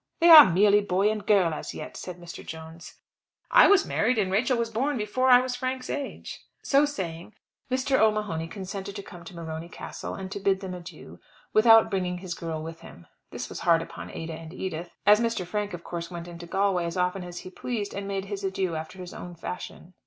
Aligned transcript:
"They 0.19 0.29
are 0.31 0.51
merely 0.51 0.81
boy 0.81 1.11
and 1.11 1.23
girl 1.23 1.53
as 1.53 1.75
yet," 1.75 1.95
said 1.95 2.17
Mr. 2.19 2.43
Jones. 2.43 2.95
"I 3.51 3.67
was 3.67 3.85
married, 3.85 4.17
and 4.17 4.31
Rachel 4.31 4.57
was 4.57 4.71
born 4.71 4.97
before 4.97 5.29
I 5.29 5.41
was 5.41 5.55
Frank's 5.55 5.91
age." 5.91 6.39
So 6.63 6.85
saying, 6.85 7.35
Mr. 7.69 7.99
O'Mahony 7.99 8.47
consented 8.47 8.95
to 8.95 9.03
come 9.03 9.23
to 9.25 9.35
Morony 9.35 9.69
Castle, 9.69 10.15
and 10.15 10.35
bid 10.43 10.59
them 10.61 10.73
adieu, 10.73 11.19
without 11.53 11.91
bringing 11.91 12.17
his 12.17 12.33
girl 12.33 12.63
with 12.63 12.79
him. 12.79 13.05
This 13.29 13.47
was 13.47 13.59
hard 13.59 13.83
upon 13.83 14.09
Ada 14.09 14.33
and 14.33 14.55
Edith, 14.55 14.89
as 15.05 15.19
Mr. 15.21 15.45
Frank, 15.45 15.71
of 15.75 15.83
course, 15.83 16.09
went 16.09 16.27
into 16.27 16.47
Galway 16.47 16.85
as 16.85 16.97
often 16.97 17.23
as 17.23 17.41
he 17.41 17.51
pleased, 17.51 17.93
and 17.93 18.07
made 18.07 18.25
his 18.25 18.43
adieu 18.43 18.73
after 18.75 18.97
his 18.97 19.13
own 19.13 19.35
fashion. 19.35 19.93